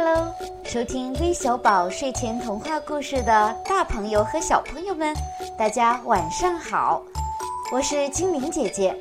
[0.00, 0.32] Hello，
[0.62, 5.12] 收听微小宝睡前童话故事的大朋友和小朋友们，
[5.58, 7.02] 大家晚上好！
[7.72, 8.96] 我是精灵姐姐，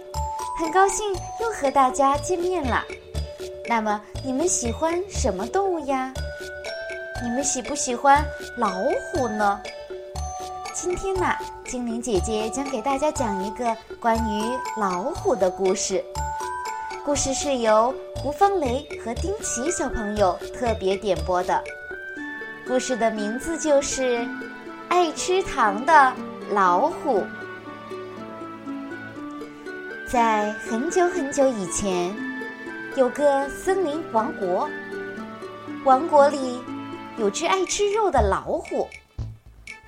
[0.60, 2.84] 很高兴又和大家见面了。
[3.70, 6.12] 那么你们喜欢什么动物呀？
[7.24, 8.26] 你们喜不喜欢
[8.58, 8.72] 老
[9.14, 9.62] 虎呢？
[10.74, 11.32] 今天呢，
[11.68, 14.44] 精灵姐姐将给大家讲一个关于
[14.78, 16.04] 老虎的故事。
[17.08, 21.64] 故事是由胡方雷和丁奇小朋友特别点播的。
[22.68, 24.20] 故事的名字就是
[24.90, 26.14] 《爱吃糖的
[26.52, 27.20] 老虎》。
[30.12, 32.14] 在很久很久以前，
[32.98, 34.70] 有个森林王国。
[35.86, 36.60] 王国里
[37.18, 38.86] 有只爱吃肉的老虎，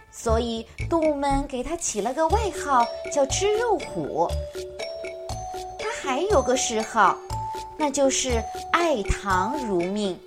[0.09, 4.25] 所以动物们给它起了个外号，叫“吃肉虎”。
[6.09, 7.15] 还有个嗜好，
[7.77, 8.43] 那就是
[8.73, 10.19] 爱糖如命。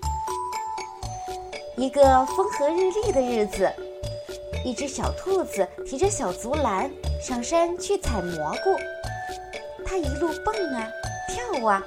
[1.76, 3.68] 一个风和日丽的日子，
[4.64, 6.88] 一只小兔子提着小竹篮
[7.20, 8.76] 上山去采蘑菇。
[9.84, 10.88] 它一路蹦啊
[11.28, 11.82] 跳啊，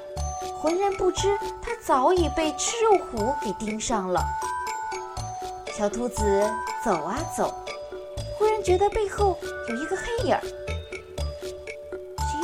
[0.62, 1.30] 浑然不知
[1.62, 4.22] 它早已被吃肉虎给盯上了。
[5.72, 6.22] 小兔子
[6.84, 7.50] 走啊走，
[8.38, 9.38] 忽然觉得背后
[9.70, 10.52] 有一个黑影儿，谁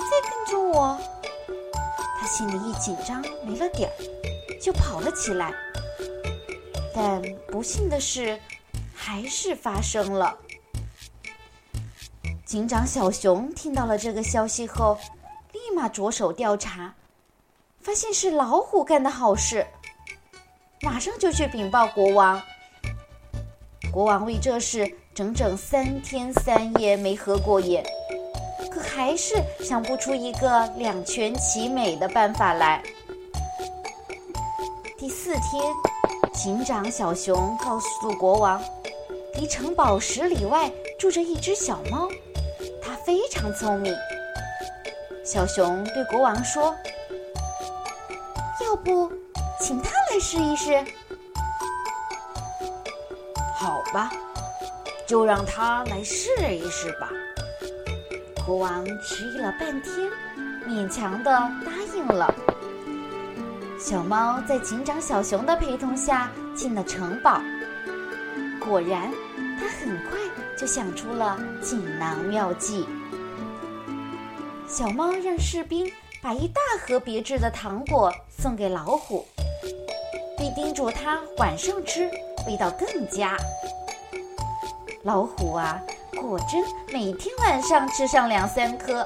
[0.10, 0.98] 在跟着我？
[2.32, 3.92] 心里一紧张，没了底儿，
[4.62, 5.54] 就跑了起来。
[6.96, 8.40] 但不幸的事
[8.96, 10.38] 还是发生了。
[12.46, 14.98] 警长小熊听到了这个消息后，
[15.52, 16.96] 立马着手调查，
[17.82, 19.68] 发现是老虎干的好事，
[20.82, 22.42] 马上就去禀报国王。
[23.92, 27.86] 国王为这事整整三天三夜没合过眼。
[29.02, 32.80] 还是想不出一个两全其美的办法来。
[34.96, 35.64] 第四天，
[36.32, 38.62] 警长小熊告诉国王，
[39.34, 42.08] 离城堡十里外住着一只小猫，
[42.80, 43.92] 它非常聪明。
[45.26, 46.76] 小熊对国王说
[48.64, 49.12] ：“要不，
[49.60, 50.80] 请他来试一试？”
[53.58, 54.12] 好吧，
[55.08, 57.10] 就让他来试一试吧。
[58.46, 60.10] 国王迟疑了半天，
[60.68, 62.34] 勉强的答应了。
[63.80, 67.40] 小猫在警长小熊的陪同下进了城堡。
[68.60, 69.12] 果然，
[69.60, 70.20] 它很快
[70.58, 72.88] 就想出了锦囊妙计。
[74.68, 75.92] 小猫让士兵
[76.22, 79.26] 把一大盒别致的糖果送给老虎，
[80.38, 82.10] 并叮嘱他晚上吃，
[82.48, 83.38] 味道更佳。
[85.04, 85.80] 老虎啊！
[86.22, 89.06] 果真每天晚上吃上两三颗。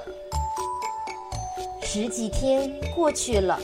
[1.81, 3.58] 十几天过去了，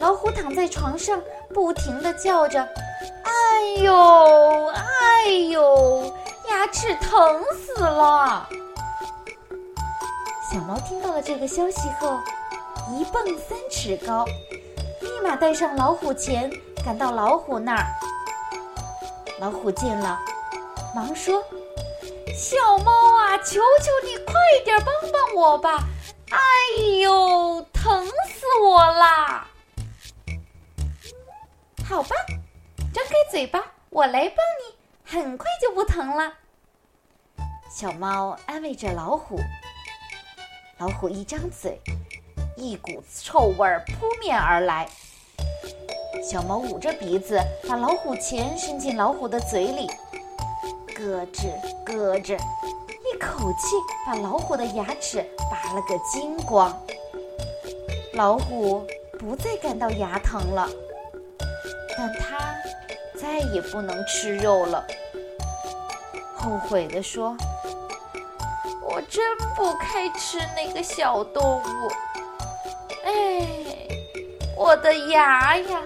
[0.00, 1.22] 老虎躺在床上，
[1.54, 2.60] 不停地叫着
[3.22, 6.12] ：“哎呦，哎呦，
[6.50, 8.48] 牙齿疼死了！”
[10.50, 12.18] 小猫听到了这个消息后，
[12.90, 14.24] 一蹦三尺高，
[15.00, 16.50] 立马带上老虎钳，
[16.84, 17.86] 赶到老虎那儿。
[19.38, 20.18] 老虎见了，
[20.92, 21.40] 忙说。
[22.38, 24.32] 小猫啊，求求你快
[24.64, 25.82] 点帮帮我吧！
[26.30, 26.38] 哎
[27.00, 29.48] 呦，疼死我啦！
[31.84, 32.10] 好吧，
[32.94, 33.60] 张开嘴巴，
[33.90, 36.32] 我来帮你，很快就不疼了。
[37.68, 39.36] 小猫安慰着老虎。
[40.78, 41.80] 老虎一张嘴，
[42.56, 44.88] 一股臭味扑面而来。
[46.22, 49.90] 小猫捂着鼻子，把老虎钳伸进老虎的嘴里。
[50.98, 51.48] 咯吱
[51.86, 56.76] 咯吱，一口气把老虎的牙齿拔了个精光。
[58.14, 58.84] 老虎
[59.16, 60.68] 不再感到牙疼了，
[61.96, 62.52] 但它
[63.16, 64.84] 再也不能吃肉了。
[66.36, 67.36] 后悔地说
[68.82, 71.88] ：“我真不该吃那个小动物。
[73.04, 73.46] 哎，
[74.56, 75.82] 我的牙呀！”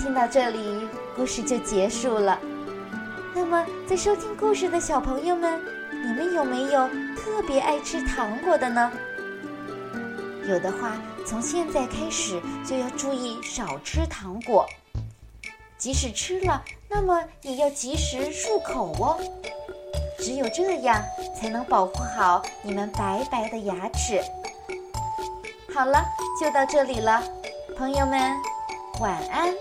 [0.00, 0.88] 听到这里。
[1.14, 2.38] 故事就结束了。
[3.34, 5.60] 那么，在收听故事的小朋友们，
[5.92, 8.90] 你们有没有特别爱吃糖果的呢？
[10.48, 14.66] 有的话，从现在开始就要注意少吃糖果。
[15.76, 19.20] 即使吃了，那么也要及时漱口哦。
[20.18, 21.02] 只有这样，
[21.38, 24.20] 才能保护好你们白白的牙齿。
[25.74, 26.02] 好了，
[26.40, 27.22] 就到这里了，
[27.76, 28.34] 朋友们，
[29.00, 29.52] 晚安。